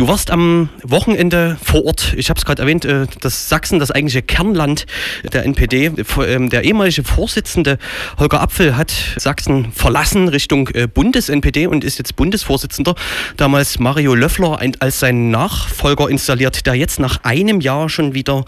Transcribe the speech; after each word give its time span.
Du 0.00 0.08
warst 0.08 0.30
am 0.30 0.70
Wochenende 0.82 1.58
vor 1.62 1.84
Ort. 1.84 2.14
Ich 2.16 2.30
habe 2.30 2.38
es 2.38 2.46
gerade 2.46 2.62
erwähnt, 2.62 2.86
äh, 2.86 3.06
das 3.20 3.50
Sachsen, 3.50 3.78
das 3.78 3.90
eigentliche 3.90 4.22
Kernland 4.22 4.86
der 5.30 5.44
NPD. 5.44 5.92
Ähm, 6.26 6.48
der 6.48 6.64
ehemalige 6.64 7.04
Vorsitzende 7.04 7.76
Holger 8.18 8.40
Apfel 8.40 8.78
hat 8.78 8.94
Sachsen 9.18 9.72
verlassen 9.72 10.28
Richtung 10.28 10.68
äh, 10.68 10.86
Bundes-NPD 10.86 11.66
und 11.66 11.84
ist 11.84 11.98
jetzt 11.98 12.16
Bundesvorsitzender. 12.16 12.94
Damals 13.36 13.78
Mario 13.78 14.14
Löffler 14.14 14.58
als 14.78 15.00
sein 15.00 15.30
Nachfolger 15.30 16.08
installiert, 16.08 16.64
der 16.64 16.76
jetzt 16.76 16.98
nach 16.98 17.22
einem 17.24 17.60
Jahr 17.60 17.90
schon 17.90 18.14
wieder 18.14 18.46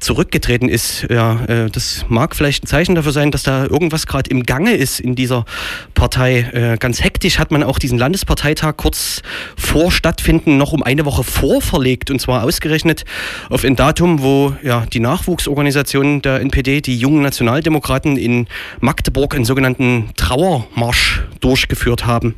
zurückgetreten 0.00 0.68
ist. 0.68 1.06
Ja, 1.08 1.42
äh, 1.46 1.70
das 1.70 2.04
mag 2.10 2.36
vielleicht 2.36 2.64
ein 2.64 2.66
Zeichen 2.66 2.94
dafür 2.94 3.12
sein, 3.12 3.30
dass 3.30 3.42
da 3.42 3.64
irgendwas 3.64 4.06
gerade 4.06 4.28
im 4.28 4.42
Gange 4.42 4.74
ist 4.74 5.00
in 5.00 5.14
dieser 5.14 5.46
Partei. 5.94 6.76
Ganz 6.78 7.02
hektisch 7.02 7.38
hat 7.38 7.50
man 7.52 7.62
auch 7.62 7.78
diesen 7.78 7.98
Landesparteitag 7.98 8.76
kurz 8.76 9.22
vor 9.56 9.90
Stattfinden 9.90 10.58
noch 10.58 10.72
um 10.72 10.82
eine 10.90 11.04
Woche 11.04 11.22
vorverlegt 11.22 12.10
und 12.10 12.20
zwar 12.20 12.42
ausgerechnet 12.42 13.04
auf 13.48 13.64
ein 13.64 13.76
Datum, 13.76 14.22
wo 14.22 14.54
ja, 14.62 14.86
die 14.92 14.98
Nachwuchsorganisation 14.98 16.20
der 16.20 16.40
NPD, 16.40 16.80
die 16.80 16.96
jungen 16.96 17.22
Nationaldemokraten 17.22 18.16
in 18.16 18.48
Magdeburg 18.80 19.36
einen 19.36 19.44
sogenannten 19.44 20.10
Trauermarsch 20.16 21.22
durchgeführt 21.40 22.06
haben. 22.06 22.34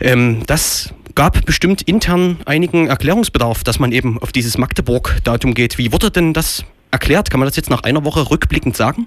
Ähm, 0.00 0.42
das 0.46 0.92
gab 1.14 1.46
bestimmt 1.46 1.80
intern 1.82 2.36
einigen 2.44 2.88
Erklärungsbedarf, 2.88 3.64
dass 3.64 3.78
man 3.78 3.92
eben 3.92 4.20
auf 4.20 4.32
dieses 4.32 4.58
Magdeburg-Datum 4.58 5.54
geht. 5.54 5.78
Wie 5.78 5.90
wurde 5.90 6.10
denn 6.10 6.34
das 6.34 6.64
erklärt? 6.90 7.30
Kann 7.30 7.40
man 7.40 7.48
das 7.48 7.56
jetzt 7.56 7.70
nach 7.70 7.84
einer 7.84 8.04
Woche 8.04 8.30
rückblickend 8.30 8.76
sagen? 8.76 9.06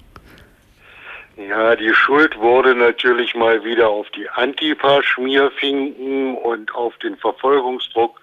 Ja, 1.37 1.75
die 1.75 1.93
Schuld 1.93 2.35
wurde 2.37 2.73
natürlich 2.75 3.35
mal 3.35 3.63
wieder 3.63 3.89
auf 3.89 4.09
die 4.11 4.29
Antifa-Schmierfinken 4.29 6.35
und 6.35 6.75
auf 6.75 6.97
den 6.97 7.17
Verfolgungsdruck 7.17 8.19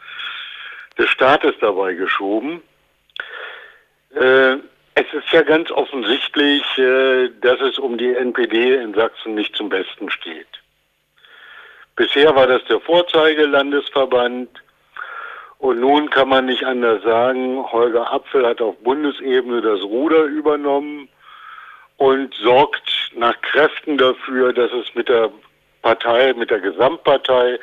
des 0.98 1.09
Staates 1.09 1.55
dabei 1.61 1.95
geschoben. 1.95 2.62
Äh, 4.15 4.56
es 4.95 5.06
ist 5.12 5.31
ja 5.31 5.42
ganz 5.42 5.70
offensichtlich, 5.70 6.62
äh, 6.77 7.28
dass 7.41 7.61
es 7.61 7.78
um 7.78 7.97
die 7.98 8.14
NPD 8.14 8.75
in 8.75 8.95
Sachsen 8.95 9.34
nicht 9.34 9.55
zum 9.55 9.69
Besten 9.69 10.11
steht. 10.11 10.48
Bisher 11.95 12.34
war 12.34 12.47
das 12.47 12.64
der 12.64 12.81
Vorzeigelandesverband 12.81 14.48
und 15.58 15.81
nun 15.81 16.11
kann 16.11 16.28
man 16.28 16.47
nicht 16.47 16.64
anders 16.64 17.03
sagen, 17.03 17.64
Holger 17.73 18.12
Apfel 18.12 18.47
hat 18.47 18.61
auf 18.61 18.77
Bundesebene 18.78 19.61
das 19.61 19.83
Ruder 19.83 20.25
übernommen 20.25 21.08
und 21.97 22.33
sorgt 22.34 23.11
nach 23.17 23.41
Kräften 23.41 23.98
dafür, 23.98 24.53
dass 24.53 24.70
es 24.73 24.95
mit 24.95 25.08
der 25.08 25.30
Partei, 25.83 26.33
mit 26.34 26.51
der 26.51 26.61
Gesamtpartei 26.61 27.58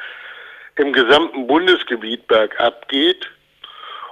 im 0.78 0.94
gesamten 0.94 1.48
Bundesgebiet 1.48 2.28
bergab 2.28 2.88
geht. 2.88 3.30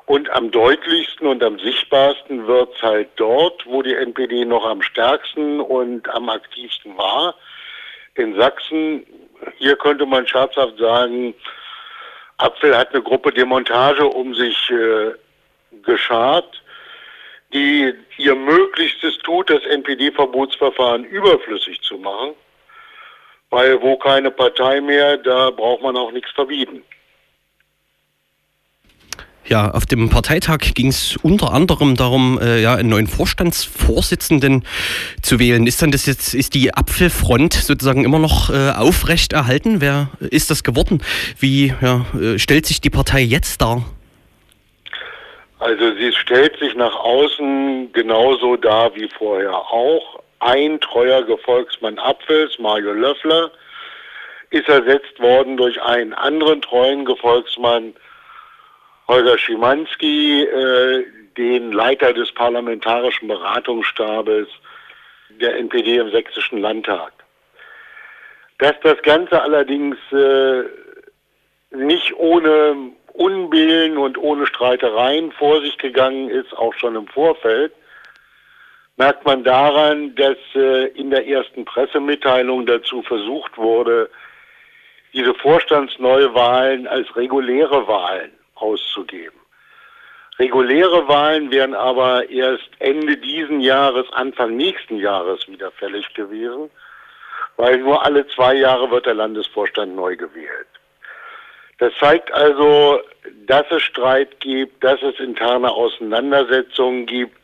Und 0.05 0.29
am 0.31 0.51
deutlichsten 0.51 1.27
und 1.27 1.41
am 1.43 1.57
sichtbarsten 1.59 2.45
wird 2.45 2.75
es 2.75 2.81
halt 2.81 3.09
dort, 3.15 3.65
wo 3.65 3.81
die 3.81 3.95
NPD 3.95 4.43
noch 4.43 4.65
am 4.65 4.81
stärksten 4.81 5.61
und 5.61 6.09
am 6.09 6.27
aktivsten 6.27 6.97
war. 6.97 7.35
In 8.15 8.35
Sachsen, 8.35 9.05
hier 9.57 9.77
könnte 9.77 10.05
man 10.05 10.27
scherzhaft 10.27 10.77
sagen, 10.77 11.33
Apfel 12.37 12.77
hat 12.77 12.93
eine 12.93 13.01
Gruppe 13.01 13.31
Demontage 13.31 14.05
um 14.05 14.35
sich 14.35 14.69
äh, 14.71 15.11
geschart, 15.83 16.61
die 17.53 17.93
ihr 18.17 18.35
Möglichstes 18.35 19.17
tut, 19.19 19.49
das 19.49 19.63
NPD-Verbotsverfahren 19.63 21.05
überflüssig 21.05 21.81
zu 21.81 21.97
machen. 21.97 22.33
Weil 23.53 23.79
wo 23.83 23.95
keine 23.97 24.31
Partei 24.31 24.81
mehr, 24.81 25.15
da 25.17 25.51
braucht 25.51 25.83
man 25.83 25.95
auch 25.95 26.11
nichts 26.11 26.31
verbieten. 26.31 26.81
Ja, 29.45 29.69
auf 29.69 29.85
dem 29.85 30.09
Parteitag 30.09 30.73
ging 30.73 30.87
es 30.87 31.17
unter 31.21 31.53
anderem 31.53 31.95
darum, 31.95 32.39
äh, 32.41 32.59
ja, 32.61 32.73
einen 32.73 32.89
neuen 32.89 33.05
Vorstandsvorsitzenden 33.05 34.63
zu 35.21 35.37
wählen. 35.37 35.67
Ist 35.67 35.83
dann 35.83 35.91
das 35.91 36.07
jetzt, 36.07 36.33
ist 36.33 36.55
die 36.55 36.73
Apfelfront 36.73 37.53
sozusagen 37.53 38.03
immer 38.05 38.17
noch 38.17 38.49
äh, 38.49 38.71
aufrecht 38.71 39.33
erhalten? 39.33 39.81
Wer 39.81 40.09
ist 40.19 40.49
das 40.49 40.63
geworden? 40.63 41.03
Wie 41.37 41.75
ja, 41.79 42.07
äh, 42.19 42.39
stellt 42.39 42.65
sich 42.65 42.81
die 42.81 42.89
Partei 42.89 43.21
jetzt 43.21 43.61
dar? 43.61 43.85
Also 45.59 45.93
sie 45.93 46.11
stellt 46.13 46.57
sich 46.57 46.73
nach 46.73 46.95
außen 46.95 47.93
genauso 47.93 48.55
dar 48.55 48.95
wie 48.95 49.07
vorher 49.15 49.55
auch 49.55 50.22
ein 50.43 50.79
treuer 50.79 51.23
Gefolgsmann 51.23 51.99
Apfels, 51.99 52.59
Mario 52.59 52.93
Löffler, 52.93 53.51
ist 54.49 54.69
ersetzt 54.69 55.19
worden 55.19 55.57
durch 55.57 55.81
einen 55.81 56.13
anderen 56.13 56.61
treuen 56.61 57.05
Gefolgsmann, 57.05 57.95
Holger 59.07 59.37
Schimanski, 59.37 60.43
äh, 60.43 61.05
den 61.37 61.71
Leiter 61.71 62.13
des 62.13 62.31
Parlamentarischen 62.31 63.27
Beratungsstabes 63.27 64.47
der 65.41 65.57
NPD 65.57 65.97
im 65.97 66.11
Sächsischen 66.11 66.59
Landtag. 66.59 67.11
Dass 68.59 68.75
das 68.83 69.01
Ganze 69.01 69.41
allerdings 69.41 69.97
äh, 70.11 70.63
nicht 71.71 72.13
ohne 72.15 72.91
Unbillen 73.13 73.97
und 73.97 74.17
ohne 74.17 74.45
Streitereien 74.45 75.31
vor 75.31 75.61
sich 75.61 75.77
gegangen 75.77 76.29
ist, 76.29 76.53
auch 76.53 76.73
schon 76.75 76.95
im 76.95 77.07
Vorfeld, 77.07 77.73
merkt 78.97 79.25
man 79.25 79.43
daran, 79.43 80.15
dass 80.15 80.37
äh, 80.55 80.87
in 80.89 81.09
der 81.09 81.27
ersten 81.27 81.65
Pressemitteilung 81.65 82.65
dazu 82.65 83.01
versucht 83.01 83.57
wurde, 83.57 84.09
diese 85.13 85.33
Vorstandsneuwahlen 85.35 86.87
als 86.87 87.15
reguläre 87.15 87.87
Wahlen 87.87 88.31
auszugeben. 88.55 89.39
Reguläre 90.39 91.07
Wahlen 91.07 91.51
wären 91.51 91.75
aber 91.75 92.29
erst 92.29 92.69
Ende 92.79 93.17
diesen 93.17 93.59
Jahres, 93.59 94.11
Anfang 94.13 94.55
nächsten 94.55 94.97
Jahres 94.97 95.47
wieder 95.47 95.71
fällig 95.71 96.11
gewesen, 96.15 96.71
weil 97.57 97.77
nur 97.77 98.03
alle 98.03 98.25
zwei 98.27 98.55
Jahre 98.55 98.89
wird 98.89 99.05
der 99.05 99.13
Landesvorstand 99.13 99.95
neu 99.95 100.15
gewählt. 100.15 100.67
Das 101.77 101.93
zeigt 101.99 102.31
also, 102.33 103.01
dass 103.45 103.65
es 103.69 103.83
Streit 103.83 104.39
gibt, 104.39 104.83
dass 104.83 105.01
es 105.03 105.19
interne 105.19 105.71
Auseinandersetzungen 105.71 107.05
gibt 107.05 107.42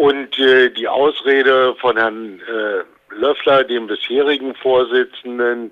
und 0.00 0.38
äh, 0.38 0.70
die 0.70 0.88
Ausrede 0.88 1.74
von 1.74 1.94
Herrn 1.94 2.40
äh, 2.40 3.14
Löffler, 3.14 3.64
dem 3.64 3.86
bisherigen 3.86 4.54
Vorsitzenden, 4.54 5.70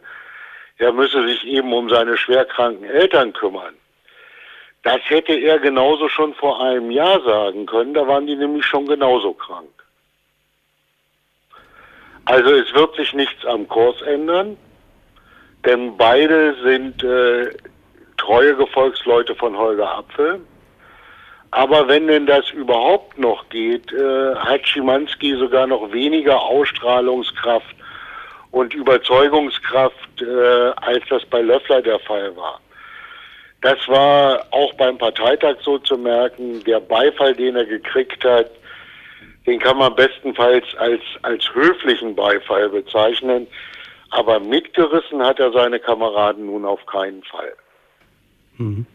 er 0.76 0.92
müsse 0.92 1.26
sich 1.26 1.46
eben 1.46 1.72
um 1.72 1.88
seine 1.88 2.14
schwerkranken 2.18 2.84
Eltern 2.84 3.32
kümmern. 3.32 3.74
Das 4.82 5.00
hätte 5.04 5.32
er 5.32 5.58
genauso 5.58 6.10
schon 6.10 6.34
vor 6.34 6.62
einem 6.62 6.90
Jahr 6.90 7.22
sagen 7.22 7.64
können, 7.64 7.94
da 7.94 8.06
waren 8.06 8.26
die 8.26 8.36
nämlich 8.36 8.66
schon 8.66 8.86
genauso 8.86 9.32
krank. 9.32 9.70
Also 12.26 12.50
es 12.50 12.74
wird 12.74 12.96
sich 12.96 13.14
nichts 13.14 13.46
am 13.46 13.66
Kurs 13.66 14.02
ändern, 14.02 14.58
denn 15.64 15.96
beide 15.96 16.54
sind 16.62 17.02
äh, 17.02 17.56
treue 18.18 18.54
Gefolgsleute 18.56 19.34
von 19.36 19.56
Holger 19.56 19.90
Apfel. 19.90 20.42
Aber 21.50 21.88
wenn 21.88 22.06
denn 22.08 22.26
das 22.26 22.50
überhaupt 22.50 23.18
noch 23.18 23.48
geht, 23.48 23.92
äh, 23.92 24.34
hat 24.34 24.66
Schimanski 24.66 25.36
sogar 25.36 25.66
noch 25.66 25.92
weniger 25.92 26.40
Ausstrahlungskraft 26.40 27.74
und 28.50 28.74
Überzeugungskraft, 28.74 30.22
äh, 30.22 30.70
als 30.76 31.02
das 31.08 31.24
bei 31.26 31.40
Löffler 31.40 31.80
der 31.80 31.98
Fall 32.00 32.36
war. 32.36 32.60
Das 33.62 33.78
war 33.88 34.44
auch 34.50 34.72
beim 34.74 34.98
Parteitag 34.98 35.56
so 35.62 35.78
zu 35.78 35.96
merken. 35.96 36.62
Der 36.64 36.80
Beifall, 36.80 37.34
den 37.34 37.56
er 37.56 37.64
gekriegt 37.64 38.24
hat, 38.24 38.50
den 39.46 39.58
kann 39.58 39.78
man 39.78 39.94
bestenfalls 39.96 40.66
als, 40.76 41.02
als 41.22 41.42
höflichen 41.54 42.14
Beifall 42.14 42.68
bezeichnen. 42.68 43.46
Aber 44.10 44.38
mitgerissen 44.38 45.22
hat 45.22 45.40
er 45.40 45.50
seine 45.52 45.80
Kameraden 45.80 46.46
nun 46.46 46.64
auf 46.64 46.84
keinen 46.86 47.22
Fall. 47.24 47.52
Mhm. 48.58 48.86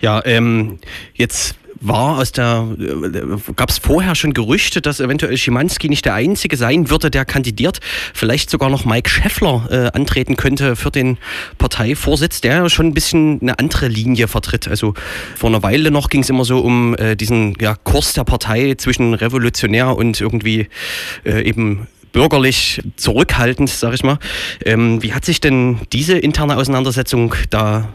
Ja, 0.00 0.22
ähm, 0.24 0.78
jetzt 1.14 1.56
war 1.80 2.18
aus 2.18 2.32
der, 2.32 2.68
äh, 2.78 3.52
gab 3.56 3.70
es 3.70 3.78
vorher 3.78 4.14
schon 4.14 4.34
Gerüchte, 4.34 4.80
dass 4.80 5.00
eventuell 5.00 5.36
Schimanski 5.36 5.88
nicht 5.88 6.04
der 6.04 6.14
Einzige 6.14 6.56
sein 6.56 6.90
würde, 6.90 7.10
der 7.10 7.24
kandidiert. 7.24 7.80
Vielleicht 8.12 8.50
sogar 8.50 8.68
noch 8.68 8.84
Mike 8.84 9.08
Scheffler 9.08 9.66
äh, 9.70 9.96
antreten 9.96 10.36
könnte 10.36 10.76
für 10.76 10.90
den 10.90 11.16
Parteivorsitz, 11.58 12.40
der 12.42 12.68
schon 12.68 12.88
ein 12.88 12.94
bisschen 12.94 13.40
eine 13.40 13.58
andere 13.58 13.88
Linie 13.88 14.28
vertritt. 14.28 14.68
Also 14.68 14.94
vor 15.36 15.48
einer 15.48 15.62
Weile 15.62 15.90
noch 15.90 16.10
ging 16.10 16.20
es 16.20 16.28
immer 16.28 16.44
so 16.44 16.60
um 16.60 16.94
äh, 16.96 17.16
diesen 17.16 17.56
ja, 17.60 17.74
Kurs 17.74 18.12
der 18.12 18.24
Partei 18.24 18.74
zwischen 18.76 19.14
revolutionär 19.14 19.96
und 19.96 20.20
irgendwie 20.20 20.68
äh, 21.24 21.42
eben 21.42 21.88
bürgerlich 22.12 22.82
zurückhaltend, 22.96 23.70
sag 23.70 23.94
ich 23.94 24.02
mal. 24.02 24.18
Ähm, 24.64 25.02
wie 25.02 25.14
hat 25.14 25.24
sich 25.24 25.40
denn 25.40 25.78
diese 25.92 26.18
interne 26.18 26.56
Auseinandersetzung 26.56 27.34
da 27.48 27.88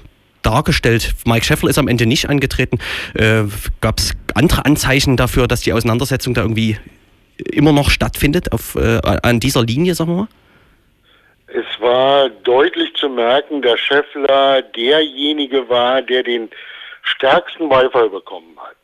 dargestellt. 0.45 1.13
Mike 1.25 1.45
Scheffler 1.45 1.69
ist 1.69 1.77
am 1.77 1.87
Ende 1.87 2.05
nicht 2.05 2.29
angetreten. 2.29 2.79
Äh, 3.13 3.43
Gab 3.81 3.99
es 3.99 4.13
andere 4.33 4.65
Anzeichen 4.65 5.17
dafür, 5.17 5.47
dass 5.47 5.61
die 5.61 5.73
Auseinandersetzung 5.73 6.33
da 6.33 6.41
irgendwie 6.41 6.77
immer 7.51 7.71
noch 7.71 7.89
stattfindet 7.89 8.51
auf, 8.51 8.75
äh, 8.75 8.99
an 9.03 9.39
dieser 9.39 9.63
Linie, 9.63 9.95
sagen 9.95 10.11
wir 10.11 10.17
mal? 10.17 10.27
Es 11.47 11.81
war 11.81 12.29
deutlich 12.29 12.93
zu 12.95 13.07
merken, 13.09 13.61
dass 13.61 13.79
Scheffler 13.79 14.61
derjenige 14.61 15.69
war, 15.69 16.01
der 16.01 16.23
den 16.23 16.49
stärksten 17.03 17.69
Beifall 17.69 18.09
bekommen 18.09 18.57
hat. 18.57 18.75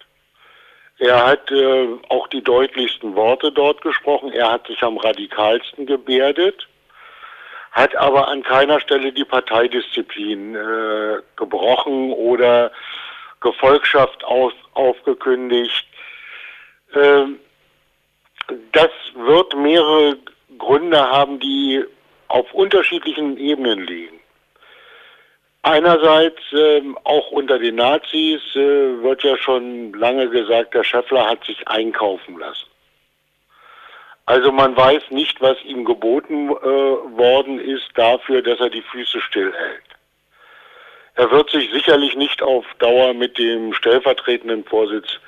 Er 0.99 1.25
hat 1.25 1.49
äh, 1.51 1.87
auch 2.09 2.27
die 2.27 2.43
deutlichsten 2.43 3.15
Worte 3.15 3.51
dort 3.51 3.81
gesprochen. 3.81 4.31
Er 4.33 4.51
hat 4.51 4.67
sich 4.67 4.81
am 4.83 4.97
radikalsten 4.97 5.87
gebärdet, 5.87 6.67
hat 7.71 7.95
aber 7.95 8.27
an 8.27 8.43
keiner 8.43 8.79
Stelle 8.79 9.11
die 9.11 9.25
Parteidisziplin 9.25 10.55
äh, 10.55 11.19
gebrochen 11.37 12.11
oder 12.11 12.71
Gefolgschaft 13.39 14.23
auf, 14.23 14.53
aufgekündigt. 14.73 15.85
Ähm, 16.93 17.39
das 18.73 18.89
wird 19.15 19.55
mehrere 19.55 20.17
Gründe 20.57 20.99
haben, 20.99 21.39
die 21.39 21.83
auf 22.27 22.51
unterschiedlichen 22.53 23.37
Ebenen 23.37 23.85
liegen. 23.85 24.19
Einerseits 25.63 26.41
ähm, 26.53 26.97
auch 27.03 27.31
unter 27.31 27.59
den 27.59 27.75
Nazis 27.75 28.41
äh, 28.55 29.01
wird 29.03 29.23
ja 29.23 29.37
schon 29.37 29.93
lange 29.93 30.27
gesagt, 30.29 30.73
der 30.73 30.83
Scheffler 30.83 31.27
hat 31.29 31.43
sich 31.45 31.67
einkaufen 31.67 32.39
lassen. 32.39 32.67
Also 34.25 34.51
man 34.51 34.75
weiß 34.77 35.03
nicht, 35.09 35.41
was 35.41 35.57
ihm 35.63 35.83
geboten 35.83 36.49
äh, 36.49 36.53
worden 36.53 37.59
ist 37.59 37.89
dafür, 37.95 38.41
dass 38.41 38.59
er 38.59 38.69
die 38.69 38.83
Füße 38.83 39.19
stillhält. 39.21 39.83
Er 41.15 41.29
wird 41.31 41.49
sich 41.49 41.69
sicherlich 41.71 42.15
nicht 42.15 42.41
auf 42.41 42.65
Dauer 42.79 43.13
mit 43.13 43.37
dem 43.37 43.73
stellvertretenden 43.73 44.63
Vorsitz 44.63 45.19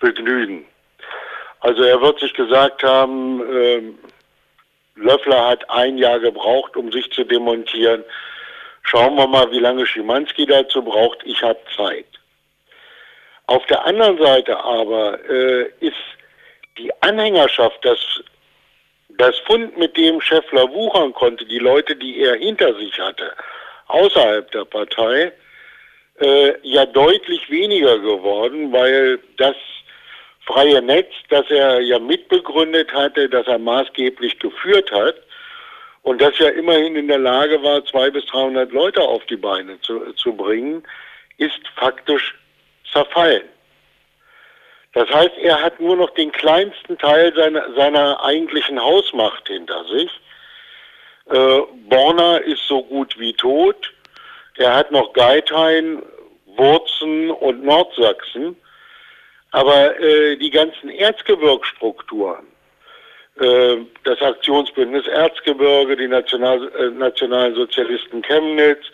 begnügen. 0.00 0.66
Also 1.60 1.84
er 1.84 2.00
wird 2.00 2.18
sich 2.18 2.34
gesagt 2.34 2.82
haben, 2.82 3.40
äh, 3.54 3.82
Löffler 4.96 5.48
hat 5.48 5.68
ein 5.70 5.96
Jahr 5.96 6.18
gebraucht, 6.18 6.76
um 6.76 6.90
sich 6.90 7.10
zu 7.12 7.24
demontieren. 7.24 8.04
Schauen 8.82 9.14
wir 9.14 9.28
mal, 9.28 9.50
wie 9.52 9.60
lange 9.60 9.86
Schimanski 9.86 10.44
dazu 10.44 10.82
braucht. 10.82 11.18
Ich 11.24 11.40
habe 11.42 11.60
Zeit. 11.76 12.06
Auf 13.46 13.64
der 13.66 13.84
anderen 13.84 14.18
Seite 14.18 14.58
aber 14.62 15.18
äh, 15.28 15.70
ist 15.80 15.94
die 16.78 16.90
Anhängerschaft, 17.00 17.78
das, 17.82 17.98
das 19.18 19.38
Fund, 19.40 19.76
mit 19.76 19.96
dem 19.96 20.20
Scheffler 20.20 20.70
wuchern 20.72 21.12
konnte, 21.12 21.44
die 21.44 21.58
Leute, 21.58 21.96
die 21.96 22.20
er 22.20 22.36
hinter 22.36 22.74
sich 22.74 22.98
hatte, 22.98 23.32
außerhalb 23.88 24.50
der 24.52 24.64
Partei, 24.64 25.32
äh, 26.20 26.54
ja 26.62 26.86
deutlich 26.86 27.50
weniger 27.50 27.98
geworden, 27.98 28.72
weil 28.72 29.18
das 29.36 29.56
freie 30.46 30.82
Netz, 30.82 31.12
das 31.28 31.50
er 31.50 31.80
ja 31.80 31.98
mitbegründet 31.98 32.92
hatte, 32.92 33.28
das 33.28 33.46
er 33.46 33.58
maßgeblich 33.58 34.38
geführt 34.38 34.90
hat 34.90 35.16
und 36.02 36.20
das 36.20 36.38
ja 36.38 36.48
immerhin 36.48 36.96
in 36.96 37.08
der 37.08 37.18
Lage 37.18 37.62
war, 37.62 37.84
zwei 37.84 38.10
bis 38.10 38.26
300 38.26 38.72
Leute 38.72 39.00
auf 39.00 39.24
die 39.26 39.36
Beine 39.36 39.80
zu, 39.82 40.12
zu 40.14 40.34
bringen, 40.34 40.82
ist 41.38 41.60
faktisch 41.76 42.34
zerfallen. 42.92 43.42
Das 44.94 45.08
heißt, 45.08 45.38
er 45.38 45.62
hat 45.62 45.80
nur 45.80 45.96
noch 45.96 46.10
den 46.10 46.32
kleinsten 46.32 46.98
Teil 46.98 47.34
seiner, 47.34 47.72
seiner 47.74 48.22
eigentlichen 48.22 48.80
Hausmacht 48.80 49.48
hinter 49.48 49.84
sich. 49.86 50.10
Äh, 51.30 51.60
Borner 51.88 52.42
ist 52.42 52.66
so 52.66 52.82
gut 52.82 53.18
wie 53.18 53.32
tot. 53.32 53.92
Er 54.56 54.74
hat 54.74 54.90
noch 54.90 55.12
Geithain, 55.14 56.02
Wurzen 56.56 57.30
und 57.30 57.64
Nordsachsen. 57.64 58.56
Aber 59.52 59.98
äh, 60.00 60.36
die 60.36 60.50
ganzen 60.50 60.88
Erzgebirgsstrukturen, 60.90 62.46
äh, 63.38 63.76
das 64.04 64.20
Aktionsbündnis 64.20 65.06
Erzgebirge, 65.06 65.96
die 65.96 66.08
National, 66.08 66.70
äh, 66.78 66.90
Nationalen 66.90 67.54
Chemnitz, 68.22 68.84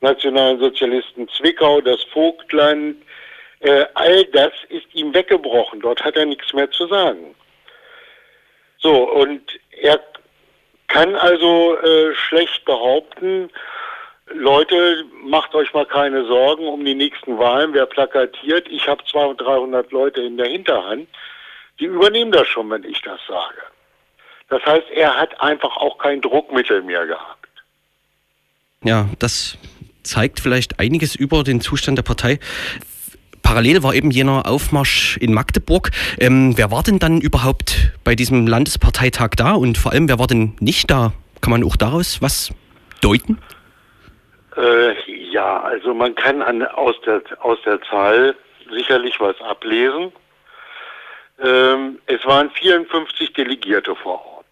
Nationalen 0.00 0.58
Sozialisten 0.60 1.28
Zwickau, 1.28 1.80
das 1.80 2.02
Vogtland, 2.04 2.96
äh, 3.60 3.86
all 3.94 4.24
das 4.26 4.52
ist 4.68 4.86
ihm 4.94 5.14
weggebrochen. 5.14 5.80
Dort 5.80 6.02
hat 6.02 6.16
er 6.16 6.26
nichts 6.26 6.52
mehr 6.52 6.70
zu 6.70 6.86
sagen. 6.86 7.34
So, 8.78 9.10
und 9.10 9.42
er 9.70 10.00
kann 10.88 11.14
also 11.14 11.78
äh, 11.78 12.14
schlecht 12.14 12.64
behaupten, 12.64 13.50
Leute, 14.32 15.04
macht 15.24 15.54
euch 15.54 15.72
mal 15.74 15.86
keine 15.86 16.24
Sorgen 16.24 16.66
um 16.66 16.84
die 16.84 16.94
nächsten 16.94 17.38
Wahlen. 17.38 17.74
Wer 17.74 17.86
plakatiert, 17.86 18.68
ich 18.68 18.86
habe 18.86 19.04
200, 19.04 19.40
300 19.40 19.92
Leute 19.92 20.22
in 20.22 20.36
der 20.36 20.46
Hinterhand, 20.46 21.08
die 21.80 21.86
übernehmen 21.86 22.30
das 22.30 22.46
schon, 22.46 22.70
wenn 22.70 22.84
ich 22.84 23.00
das 23.02 23.20
sage. 23.26 23.58
Das 24.48 24.64
heißt, 24.64 24.88
er 24.94 25.16
hat 25.16 25.40
einfach 25.40 25.76
auch 25.76 25.98
kein 25.98 26.20
Druckmittel 26.20 26.82
mehr 26.82 27.06
gehabt. 27.06 27.48
Ja, 28.82 29.08
das 29.18 29.58
zeigt 30.02 30.40
vielleicht 30.40 30.80
einiges 30.80 31.14
über 31.14 31.42
den 31.42 31.60
Zustand 31.60 31.98
der 31.98 32.02
Partei. 32.02 32.38
Parallel 33.42 33.82
war 33.82 33.94
eben 33.94 34.10
jener 34.10 34.46
Aufmarsch 34.46 35.16
in 35.18 35.32
Magdeburg. 35.32 35.90
Ähm, 36.18 36.56
wer 36.56 36.70
war 36.70 36.82
denn 36.82 36.98
dann 36.98 37.20
überhaupt 37.20 37.92
bei 38.04 38.14
diesem 38.14 38.46
Landesparteitag 38.46 39.30
da 39.36 39.52
und 39.52 39.78
vor 39.78 39.92
allem, 39.92 40.08
wer 40.08 40.18
war 40.18 40.26
denn 40.26 40.56
nicht 40.60 40.90
da? 40.90 41.12
Kann 41.40 41.50
man 41.50 41.64
auch 41.64 41.76
daraus 41.76 42.20
was 42.22 42.50
deuten? 43.00 43.38
Äh, 44.56 44.94
ja, 45.30 45.60
also 45.62 45.94
man 45.94 46.14
kann 46.14 46.42
an, 46.42 46.62
aus, 46.66 46.96
der, 47.06 47.22
aus 47.40 47.58
der 47.64 47.80
Zahl 47.82 48.34
sicherlich 48.70 49.18
was 49.20 49.40
ablesen. 49.40 50.12
Ähm, 51.42 51.98
es 52.06 52.24
waren 52.26 52.50
54 52.50 53.32
Delegierte 53.32 53.94
vor 53.96 54.24
Ort. 54.24 54.46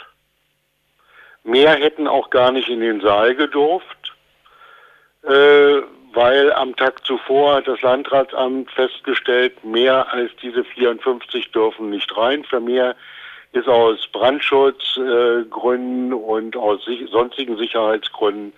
Mehr 1.44 1.75
hätten 1.75 2.08
auch 2.08 2.31
gar 2.31 2.52
nicht 2.52 2.69
in 2.69 2.81
den 2.81 3.00
Saal 3.00 3.35
gedurft, 3.35 4.14
äh, 5.23 5.81
weil 6.12 6.52
am 6.52 6.75
Tag 6.76 7.05
zuvor 7.05 7.62
das 7.62 7.81
Landratsamt 7.82 8.70
festgestellt, 8.70 9.64
mehr 9.64 10.12
als 10.12 10.31
diese 10.43 10.64
54 10.64 11.52
dürfen 11.52 11.90
nicht 11.90 12.16
rein. 12.16 12.44
Für 12.44 12.60
mehr 12.60 12.96
ist 13.52 13.69
aus 13.69 14.06
Brandschutzgründen 14.08 16.12
äh, 16.12 16.14
und 16.14 16.56
aus 16.56 16.84
sich, 16.84 17.08
sonstigen 17.10 17.56
Sicherheitsgründen 17.56 18.52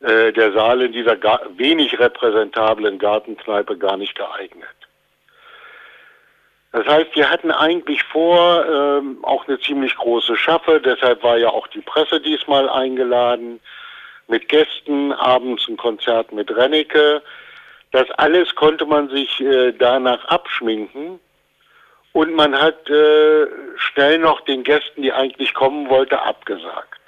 äh, 0.00 0.32
der 0.32 0.52
Saal 0.52 0.82
in 0.82 0.92
dieser 0.92 1.16
wenig 1.56 1.98
repräsentablen 1.98 2.98
Gartenkneipe 2.98 3.76
gar 3.76 3.96
nicht 3.96 4.14
geeignet. 4.14 4.68
Das 6.72 6.86
heißt, 6.86 7.16
wir 7.16 7.28
hatten 7.28 7.50
eigentlich 7.50 8.04
vor, 8.04 8.64
ähm, 8.64 9.18
auch 9.22 9.48
eine 9.48 9.58
ziemlich 9.58 9.96
große 9.96 10.36
Schaffe, 10.36 10.80
deshalb 10.80 11.22
war 11.22 11.36
ja 11.36 11.48
auch 11.48 11.66
die 11.66 11.80
Presse 11.80 12.20
diesmal 12.20 12.68
eingeladen, 12.68 13.58
mit 14.30 14.48
Gästen, 14.48 15.12
abends 15.12 15.68
ein 15.68 15.76
Konzert 15.76 16.32
mit 16.32 16.54
Rennecke. 16.54 17.22
Das 17.92 18.10
alles 18.12 18.54
konnte 18.54 18.86
man 18.86 19.08
sich 19.10 19.40
äh, 19.40 19.72
danach 19.72 20.24
abschminken. 20.26 21.18
Und 22.12 22.34
man 22.34 22.60
hat 22.60 22.88
äh, 22.88 23.46
schnell 23.76 24.18
noch 24.18 24.40
den 24.42 24.64
Gästen, 24.64 25.02
die 25.02 25.12
eigentlich 25.12 25.54
kommen 25.54 25.88
wollten, 25.88 26.14
abgesagt. 26.14 26.98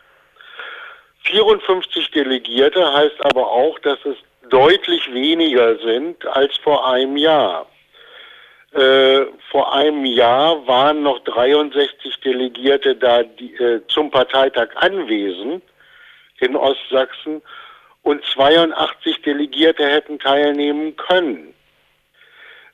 54 1.25 2.11
Delegierte 2.11 2.93
heißt 2.93 3.25
aber 3.25 3.49
auch, 3.49 3.79
dass 3.81 3.99
es 4.05 4.17
deutlich 4.49 5.13
weniger 5.13 5.77
sind 5.79 6.27
als 6.27 6.57
vor 6.59 6.87
einem 6.87 7.17
Jahr. 7.17 7.67
Äh, 8.73 9.27
vor 9.51 9.73
einem 9.75 10.05
Jahr 10.05 10.67
waren 10.67 11.03
noch 11.03 11.19
63 11.21 12.21
Delegierte 12.21 12.97
da 12.97 13.23
die, 13.23 13.55
äh, 13.57 13.81
zum 13.89 14.11
Parteitag 14.11 14.69
anwesend 14.77 15.63
in 16.43 16.57
Ostsachsen 16.57 17.43
und 18.03 18.25
82 18.25 19.23
Delegierte 19.23 19.87
hätten 19.87 20.19
teilnehmen 20.19 20.97
können. 20.97 21.55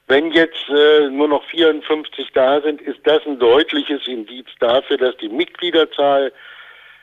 Wenn 0.07 0.33
jetzt 0.33 0.69
äh, 0.71 1.11
nur 1.11 1.29
noch 1.29 1.45
54 1.45 2.33
da 2.33 2.63
sind, 2.63 2.81
ist 2.81 3.01
das 3.05 3.25
ein 3.27 3.39
deutliches 3.39 4.07
Indiz 4.07 4.47
dafür, 4.59 4.97
dass 4.97 5.17
die 5.19 5.29
Mitgliederzahl 5.29 6.33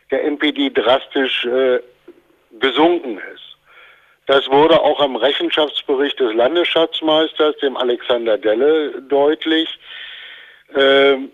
der 0.10 0.24
NPD 0.24 0.72
drastisch 0.72 1.46
äh, 1.46 1.80
gesunken 2.60 3.20
ist. 3.34 3.44
Das 4.26 4.50
wurde 4.50 4.82
auch 4.82 5.00
am 5.00 5.16
Rechenschaftsbericht 5.16 6.20
des 6.20 6.34
Landesschatzmeisters, 6.34 7.58
dem 7.58 7.78
Alexander 7.78 8.40
Delle, 8.40 9.04
deutlich. 9.04 9.70
Ähm, 10.76 11.30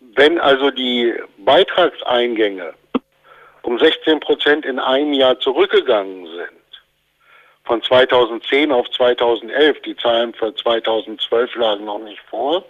wenn 0.00 0.38
also 0.38 0.70
die 0.70 1.14
Beitragseingänge 1.38 2.74
um 3.64 3.78
16 3.78 4.20
Prozent 4.20 4.64
in 4.64 4.78
einem 4.78 5.14
Jahr 5.14 5.38
zurückgegangen 5.40 6.26
sind, 6.26 6.64
von 7.64 7.82
2010 7.82 8.70
auf 8.70 8.88
2011, 8.90 9.80
die 9.82 9.96
Zahlen 9.96 10.34
für 10.34 10.54
2012 10.54 11.54
lagen 11.56 11.86
noch 11.86 11.98
nicht 11.98 12.20
vor, 12.28 12.64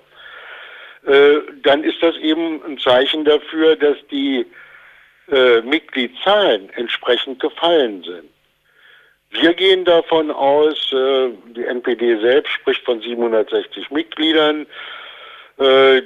äh, 1.06 1.38
dann 1.62 1.82
ist 1.82 2.00
das 2.00 2.16
eben 2.16 2.62
ein 2.64 2.78
Zeichen 2.78 3.24
dafür, 3.24 3.76
dass 3.76 3.96
die 4.10 4.46
äh, 5.30 5.60
Mitgliedszahlen 5.62 6.70
entsprechend 6.74 7.40
gefallen 7.40 8.02
sind. 8.04 8.30
Wir 9.30 9.52
gehen 9.52 9.84
davon 9.84 10.30
aus, 10.30 10.92
äh, 10.92 11.30
die 11.56 11.64
NPD 11.64 12.20
selbst 12.20 12.52
spricht 12.52 12.84
von 12.84 13.00
760 13.00 13.90
Mitgliedern, 13.90 14.64
äh, 15.58 16.02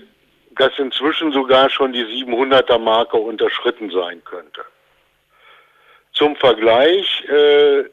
dass 0.53 0.79
inzwischen 0.79 1.31
sogar 1.33 1.69
schon 1.69 1.93
die 1.93 2.05
700er 2.05 2.79
Marke 2.79 3.19
unterschritten 3.19 3.91
sein 3.91 4.25
könnte. 4.25 4.65
Zum 6.19 6.35
Vergleich, 6.37 7.25
äh, 7.29 7.85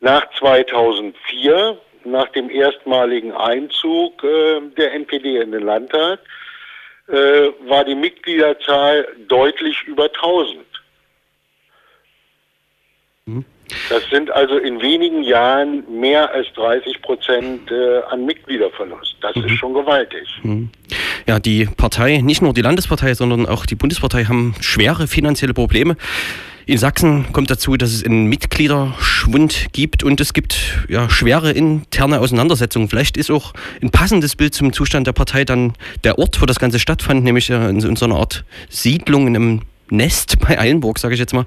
nach 0.00 0.24
2004, 0.38 1.78
nach 2.04 2.28
dem 2.28 2.48
erstmaligen 2.48 3.32
Einzug 3.32 4.24
äh, 4.24 4.60
der 4.78 4.94
NPD 4.94 5.40
in 5.42 5.52
den 5.52 5.64
Landtag, 5.64 6.20
äh, 7.08 7.12
war 7.68 7.84
die 7.84 7.94
Mitgliederzahl 7.94 9.06
deutlich 9.28 9.82
über 9.86 10.04
1000. 10.04 10.64
Mhm. 13.26 13.44
Das 13.90 14.02
sind 14.10 14.30
also 14.30 14.56
in 14.56 14.80
wenigen 14.80 15.22
Jahren 15.22 15.84
mehr 16.00 16.30
als 16.32 16.46
30 16.54 17.02
Prozent 17.02 17.70
äh, 17.70 18.00
an 18.10 18.24
Mitgliederverlust. 18.24 19.16
Das 19.20 19.36
mhm. 19.36 19.44
ist 19.44 19.58
schon 19.58 19.74
gewaltig. 19.74 20.26
Mhm. 20.42 20.70
Ja, 21.26 21.38
die 21.38 21.66
Partei, 21.76 22.22
nicht 22.22 22.40
nur 22.40 22.54
die 22.54 22.62
Landespartei, 22.62 23.12
sondern 23.12 23.44
auch 23.44 23.66
die 23.66 23.74
Bundespartei 23.74 24.24
haben 24.24 24.54
schwere 24.60 25.06
finanzielle 25.06 25.52
Probleme. 25.52 25.96
In 26.68 26.76
Sachsen 26.76 27.32
kommt 27.32 27.48
dazu, 27.48 27.78
dass 27.78 27.94
es 27.94 28.04
einen 28.04 28.26
Mitgliederschwund 28.26 29.68
gibt 29.72 30.04
und 30.04 30.20
es 30.20 30.34
gibt 30.34 30.84
ja, 30.90 31.08
schwere 31.08 31.50
interne 31.52 32.20
Auseinandersetzungen. 32.20 32.90
Vielleicht 32.90 33.16
ist 33.16 33.30
auch 33.30 33.54
ein 33.80 33.88
passendes 33.88 34.36
Bild 34.36 34.52
zum 34.52 34.74
Zustand 34.74 35.06
der 35.06 35.14
Partei 35.14 35.46
dann 35.46 35.72
der 36.04 36.18
Ort, 36.18 36.42
wo 36.42 36.44
das 36.44 36.58
Ganze 36.58 36.78
stattfand, 36.78 37.24
nämlich 37.24 37.48
in 37.48 37.96
so 37.96 38.04
einer 38.04 38.16
Art 38.16 38.44
Siedlung 38.68 39.28
in 39.28 39.36
einem 39.36 39.62
Nest 39.90 40.38
bei 40.38 40.58
Eilenburg, 40.58 40.98
sage 40.98 41.14
ich 41.14 41.20
jetzt 41.20 41.34
mal, 41.34 41.44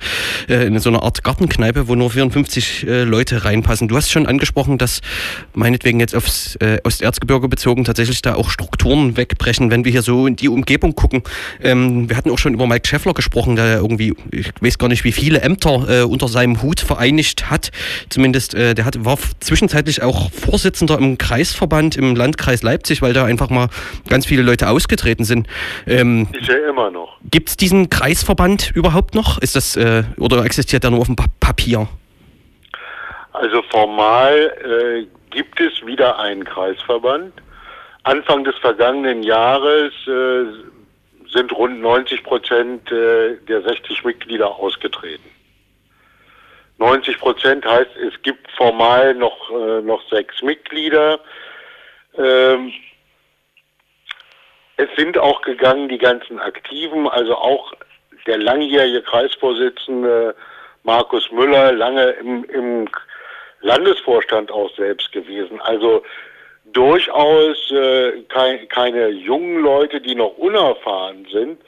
äh, 0.49 0.65
in 0.65 0.77
so 0.79 0.89
einer 0.89 1.03
Art 1.03 1.23
Gartenkneipe, 1.23 1.87
wo 1.87 1.95
nur 1.95 2.09
54 2.09 2.87
äh, 2.87 3.03
Leute 3.03 3.45
reinpassen. 3.45 3.87
Du 3.87 3.95
hast 3.95 4.11
schon 4.11 4.25
angesprochen, 4.25 4.77
dass 4.77 5.01
meinetwegen 5.53 5.99
jetzt 5.99 6.15
aufs 6.15 6.55
äh, 6.57 6.79
Osterzgebirge 6.83 7.47
bezogen 7.47 7.83
tatsächlich 7.83 8.21
da 8.21 8.35
auch 8.35 8.49
Strukturen 8.49 9.17
wegbrechen, 9.17 9.71
wenn 9.71 9.85
wir 9.85 9.91
hier 9.91 10.01
so 10.01 10.27
in 10.27 10.35
die 10.35 10.49
Umgebung 10.49 10.95
gucken. 10.95 11.23
Ähm, 11.61 12.09
wir 12.09 12.17
hatten 12.17 12.29
auch 12.29 12.39
schon 12.39 12.53
über 12.53 12.67
Mike 12.67 12.87
Scheffler 12.87 13.13
gesprochen, 13.13 13.55
der 13.55 13.77
irgendwie, 13.77 14.13
ich 14.31 14.51
weiß 14.59 14.77
gar 14.77 14.87
nicht, 14.87 15.03
wie 15.03 15.11
viele 15.11 15.41
Ämter 15.41 16.07
unter 16.07 16.27
seinem 16.27 16.61
Hut 16.61 16.79
vereinigt 16.79 17.49
hat. 17.49 17.71
Zumindest, 18.09 18.53
der 18.53 18.85
hat, 18.85 19.03
war 19.03 19.17
zwischenzeitlich 19.39 20.01
auch 20.01 20.31
Vorsitzender 20.31 20.97
im 20.97 21.17
Kreisverband 21.17 21.95
im 21.95 22.15
Landkreis 22.15 22.63
Leipzig, 22.63 23.01
weil 23.01 23.13
da 23.13 23.25
einfach 23.25 23.49
mal 23.49 23.69
ganz 24.09 24.25
viele 24.25 24.41
Leute 24.41 24.69
ausgetreten 24.69 25.23
sind. 25.23 25.47
Ähm, 25.87 26.27
ist 26.33 26.47
ja 26.47 26.69
immer 26.69 26.91
noch. 26.91 27.17
Gibt 27.31 27.47
es 27.47 27.55
diesen 27.57 27.89
Kreisverband 27.89 28.71
überhaupt 28.75 29.15
noch? 29.15 29.37
Ist 29.41 29.55
das 29.55 29.77
äh, 29.77 30.03
oder 30.17 30.43
existiert 30.43 30.83
der 30.83 30.91
nur 30.91 30.99
auf 30.99 31.07
dem 31.07 31.15
pa 31.15 31.25
Papier? 31.39 31.87
Also 33.31 33.61
formal 33.69 34.35
äh, 34.35 35.07
gibt 35.29 35.59
es 35.61 35.85
wieder 35.85 36.19
einen 36.19 36.43
Kreisverband. 36.43 37.33
Anfang 38.03 38.43
des 38.43 38.55
vergangenen 38.57 39.23
Jahres 39.23 39.93
äh, 40.07 40.43
sind 41.31 41.53
rund 41.53 41.79
90 41.81 42.23
Prozent 42.23 42.91
äh, 42.91 43.37
der 43.47 43.61
60 43.61 44.03
Mitglieder 44.03 44.49
ausgetreten. 44.49 45.29
90 46.79 47.17
Prozent 47.19 47.65
heißt, 47.65 47.91
es 47.95 48.21
gibt 48.23 48.49
formal 48.51 49.13
noch, 49.15 49.51
äh, 49.51 49.81
noch 49.81 50.01
sechs 50.09 50.41
Mitglieder. 50.41 51.19
Ähm, 52.17 52.73
es 54.81 54.89
sind 54.97 55.17
auch 55.17 55.41
gegangen 55.43 55.89
die 55.89 55.99
ganzen 55.99 56.39
Aktiven, 56.39 57.07
also 57.07 57.35
auch 57.35 57.73
der 58.25 58.37
langjährige 58.37 59.03
Kreisvorsitzende 59.03 60.35
Markus 60.83 61.31
Müller 61.31 61.71
lange 61.71 62.09
im, 62.11 62.43
im 62.45 62.89
Landesvorstand 63.61 64.51
auch 64.51 64.75
selbst 64.75 65.11
gewesen. 65.11 65.61
Also 65.61 66.03
durchaus 66.65 67.71
äh, 67.71 68.23
kein, 68.29 68.67
keine 68.69 69.09
jungen 69.09 69.61
Leute, 69.61 70.01
die 70.01 70.15
noch 70.15 70.37
unerfahren 70.37 71.27
sind, 71.31 71.61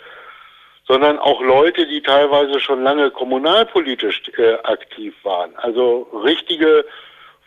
sondern 0.87 1.19
auch 1.19 1.41
Leute, 1.41 1.85
die 1.85 2.01
teilweise 2.01 2.59
schon 2.59 2.83
lange 2.83 3.11
kommunalpolitisch 3.11 4.23
äh, 4.37 4.55
aktiv 4.63 5.13
waren. 5.23 5.55
Also 5.57 6.07
richtige 6.23 6.85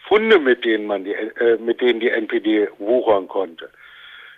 Funde, 0.07 0.39
mit 0.39 0.65
denen 0.65 0.87
man 0.87 1.05
die, 1.05 1.13
äh, 1.13 1.59
mit 1.59 1.81
denen 1.81 1.99
die 1.99 2.11
NPD 2.11 2.69
wuchern 2.79 3.27
konnte. 3.27 3.69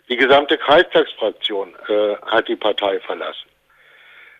Die 0.08 0.16
gesamte 0.16 0.56
Kreistagsfraktion 0.56 1.74
äh, 1.88 2.16
hat 2.26 2.48
die 2.48 2.56
Partei 2.56 2.98
verlassen. 3.00 3.48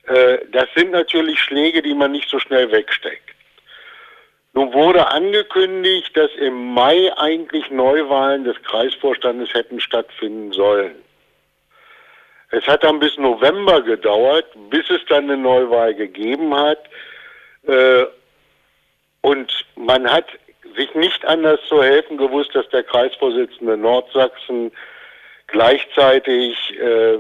Äh, 0.06 0.38
das 0.50 0.66
sind 0.74 0.92
natürlich 0.92 1.40
Schläge, 1.40 1.82
die 1.82 1.94
man 1.94 2.12
nicht 2.12 2.30
so 2.30 2.38
schnell 2.38 2.70
wegsteckt. 2.72 3.34
Nun 4.54 4.72
wurde 4.72 5.06
angekündigt, 5.08 6.16
dass 6.16 6.30
im 6.36 6.72
Mai 6.72 7.12
eigentlich 7.16 7.70
Neuwahlen 7.70 8.44
des 8.44 8.60
Kreisvorstandes 8.62 9.52
hätten 9.52 9.78
stattfinden 9.80 10.52
sollen. 10.52 10.96
Es 12.50 12.66
hat 12.66 12.82
dann 12.82 12.98
bis 12.98 13.16
November 13.18 13.82
gedauert, 13.82 14.46
bis 14.70 14.88
es 14.88 15.04
dann 15.08 15.24
eine 15.24 15.36
Neuwahl 15.36 15.94
gegeben 15.94 16.54
hat. 16.54 16.82
Äh, 17.66 18.06
und 19.20 19.52
man 19.76 20.10
hat 20.10 20.26
sich 20.76 20.94
nicht 20.94 21.24
anders 21.26 21.60
zu 21.68 21.82
helfen 21.82 22.16
gewusst, 22.16 22.54
dass 22.54 22.68
der 22.70 22.84
Kreisvorsitzende 22.84 23.76
Nordsachsen 23.76 24.72
gleichzeitig 25.48 26.56
äh, 26.78 27.14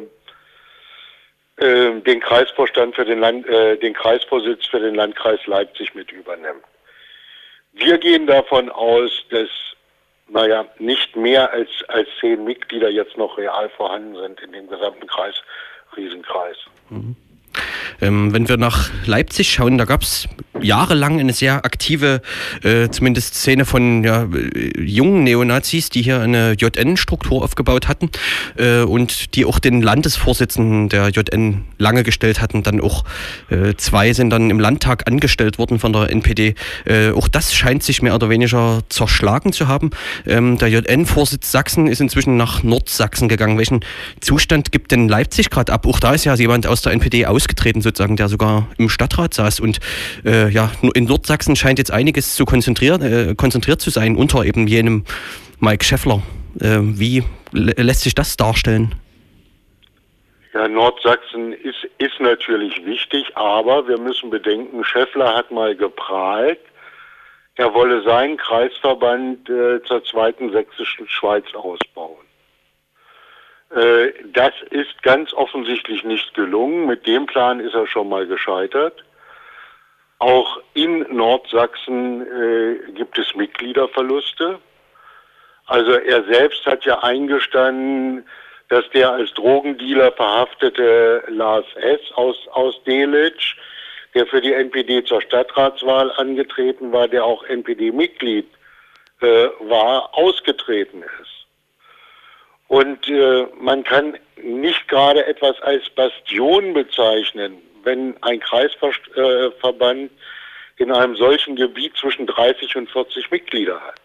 äh, 1.56 2.00
den 2.00 2.20
Kreisvorstand 2.20 2.94
für 2.94 3.04
den 3.04 3.18
Land, 3.18 3.46
äh, 3.46 3.76
den 3.76 3.94
Kreisvorsitz 3.94 4.66
für 4.66 4.80
den 4.80 4.94
Landkreis 4.94 5.44
Leipzig 5.46 5.94
mit 5.94 6.12
übernimmt. 6.12 6.64
Wir 7.72 7.98
gehen 7.98 8.26
davon 8.26 8.70
aus, 8.70 9.10
dass 9.30 9.48
naja, 10.28 10.66
nicht 10.78 11.16
mehr 11.16 11.50
als, 11.52 11.70
als 11.88 12.08
zehn 12.20 12.44
Mitglieder 12.44 12.90
jetzt 12.90 13.16
noch 13.16 13.38
real 13.38 13.68
vorhanden 13.70 14.14
sind 14.16 14.40
in 14.40 14.52
dem 14.52 14.68
gesamten 14.68 15.06
Kreis, 15.06 15.34
Riesenkreis. 15.96 16.56
Mhm. 16.90 17.16
Ähm, 18.00 18.32
wenn 18.32 18.48
wir 18.48 18.56
nach 18.56 18.90
Leipzig 19.06 19.50
schauen, 19.50 19.78
da 19.78 19.84
gab 19.84 20.02
es 20.02 20.28
jahrelang 20.62 21.20
eine 21.20 21.32
sehr 21.32 21.64
aktive, 21.64 22.20
äh, 22.62 22.88
zumindest 22.88 23.34
Szene 23.34 23.64
von 23.64 24.04
ja, 24.04 24.26
jungen 24.78 25.24
Neonazis, 25.24 25.90
die 25.90 26.02
hier 26.02 26.20
eine 26.20 26.52
JN-Struktur 26.52 27.42
aufgebaut 27.42 27.88
hatten 27.88 28.10
äh, 28.56 28.82
und 28.82 29.34
die 29.34 29.44
auch 29.44 29.58
den 29.58 29.82
Landesvorsitzenden 29.82 30.88
der 30.88 31.08
JN 31.08 31.64
lange 31.78 32.02
gestellt 32.02 32.40
hatten. 32.40 32.62
Dann 32.62 32.80
auch 32.80 33.04
äh, 33.50 33.74
zwei 33.76 34.12
sind 34.12 34.30
dann 34.30 34.50
im 34.50 34.60
Landtag 34.60 35.06
angestellt 35.08 35.58
worden 35.58 35.78
von 35.78 35.92
der 35.92 36.10
NPD. 36.10 36.54
Äh, 36.84 37.10
auch 37.10 37.28
das 37.28 37.54
scheint 37.54 37.82
sich 37.82 38.02
mehr 38.02 38.14
oder 38.14 38.28
weniger 38.28 38.82
zerschlagen 38.88 39.52
zu 39.52 39.68
haben. 39.68 39.90
Ähm, 40.26 40.58
der 40.58 40.68
JN-Vorsitz 40.68 41.50
Sachsen 41.50 41.86
ist 41.86 42.00
inzwischen 42.00 42.36
nach 42.36 42.62
Nordsachsen 42.62 43.28
gegangen. 43.28 43.58
Welchen 43.58 43.80
Zustand 44.20 44.72
gibt 44.72 44.92
denn 44.92 45.08
Leipzig 45.08 45.50
gerade 45.50 45.72
ab? 45.72 45.86
Auch 45.86 46.00
da 46.00 46.12
ist 46.12 46.24
ja 46.24 46.34
jemand 46.34 46.66
aus 46.66 46.82
der 46.82 46.92
NPD 46.92 47.26
ausgetreten 47.26 47.82
sozusagen, 47.88 48.16
der 48.16 48.28
sogar 48.28 48.68
im 48.78 48.88
Stadtrat 48.88 49.34
saß. 49.34 49.60
Und 49.60 49.80
äh, 50.24 50.48
ja, 50.48 50.70
in 50.94 51.04
Nordsachsen 51.04 51.56
scheint 51.56 51.78
jetzt 51.78 51.90
einiges 51.90 52.34
zu 52.34 52.44
konzentriert, 52.44 53.02
äh, 53.02 53.34
konzentriert 53.34 53.80
zu 53.80 53.90
sein 53.90 54.16
unter 54.16 54.44
eben 54.44 54.66
jenem 54.66 55.04
Mike 55.60 55.84
Scheffler. 55.84 56.22
Äh, 56.60 56.78
wie 56.80 57.24
lässt 57.52 58.02
sich 58.02 58.14
das 58.14 58.36
darstellen? 58.36 58.94
Ja, 60.54 60.66
Nordsachsen 60.66 61.52
ist, 61.52 61.86
ist 61.98 62.20
natürlich 62.20 62.84
wichtig, 62.84 63.36
aber 63.36 63.86
wir 63.86 63.98
müssen 63.98 64.30
bedenken, 64.30 64.82
Scheffler 64.84 65.34
hat 65.34 65.50
mal 65.50 65.76
geprahlt, 65.76 66.58
er 67.56 67.74
wolle 67.74 68.02
seinen 68.02 68.36
Kreisverband 68.36 69.48
äh, 69.50 69.82
zur 69.82 70.04
zweiten 70.04 70.52
sächsischen 70.52 71.08
Schweiz 71.08 71.44
ausbauen. 71.54 72.27
Äh, 73.74 74.12
das 74.32 74.52
ist 74.70 75.02
ganz 75.02 75.32
offensichtlich 75.32 76.04
nicht 76.04 76.34
gelungen. 76.34 76.86
Mit 76.86 77.06
dem 77.06 77.26
Plan 77.26 77.60
ist 77.60 77.74
er 77.74 77.86
schon 77.86 78.08
mal 78.08 78.26
gescheitert. 78.26 79.04
Auch 80.18 80.60
in 80.74 81.06
Nordsachsen 81.14 82.22
äh, 82.22 82.92
gibt 82.92 83.18
es 83.18 83.34
Mitgliederverluste. 83.34 84.58
Also 85.66 85.92
er 85.92 86.24
selbst 86.24 86.64
hat 86.66 86.84
ja 86.84 87.02
eingestanden, 87.02 88.26
dass 88.68 88.88
der 88.90 89.12
als 89.12 89.32
Drogendealer 89.34 90.12
verhaftete 90.12 91.22
Lars 91.28 91.66
S. 91.76 92.00
aus, 92.14 92.36
aus 92.52 92.82
Delitzsch, 92.84 93.56
der 94.14 94.26
für 94.26 94.40
die 94.40 94.52
NPD 94.52 95.04
zur 95.04 95.20
Stadtratswahl 95.22 96.10
angetreten 96.12 96.92
war, 96.92 97.06
der 97.06 97.24
auch 97.24 97.44
NPD-Mitglied 97.44 98.46
äh, 99.20 99.48
war, 99.60 100.14
ausgetreten 100.14 101.02
ist. 101.22 101.37
Und 102.68 103.08
äh, 103.08 103.46
man 103.60 103.82
kann 103.82 104.16
nicht 104.42 104.86
gerade 104.88 105.26
etwas 105.26 105.60
als 105.62 105.88
Bastion 105.90 106.74
bezeichnen, 106.74 107.56
wenn 107.82 108.14
ein 108.22 108.40
Kreisverband 108.40 110.10
in 110.76 110.92
einem 110.92 111.16
solchen 111.16 111.56
Gebiet 111.56 111.96
zwischen 111.96 112.26
30 112.26 112.76
und 112.76 112.90
40 112.90 113.30
Mitglieder 113.30 113.80
hat. 113.80 114.00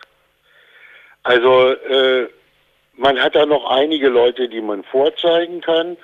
Also 1.24 1.72
äh, 1.72 2.27
man 2.96 3.20
hat 3.22 3.36
da 3.36 3.46
noch 3.46 3.70
einige 3.70 4.10
Leute, 4.10 4.48
die 4.48 4.62
man 4.62 4.84
vorzeigen 4.84 5.62
kann. 5.62 5.98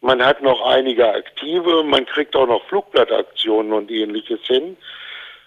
Man 0.00 0.24
hat 0.24 0.42
noch 0.42 0.64
einige 0.66 1.08
Aktive, 1.08 1.82
man 1.82 2.06
kriegt 2.06 2.36
auch 2.36 2.46
noch 2.46 2.64
Flugblattaktionen 2.66 3.72
und 3.72 3.90
ähnliches 3.90 4.40
hin. 4.42 4.76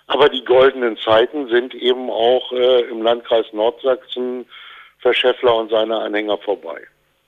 Aber 0.08 0.28
die 0.28 0.44
goldenen 0.44 0.98
Zeiten 0.98 1.48
sind 1.48 1.74
eben 1.74 2.10
auch 2.10 2.52
äh, 2.52 2.82
im 2.82 3.02
Landkreis 3.02 3.46
Nordsachsen 3.54 4.46
für 5.02 5.14
Scheffler 5.14 5.56
und 5.56 5.70
seine 5.70 5.98
Anhänger 6.00 6.38
vorbei. 6.38 6.82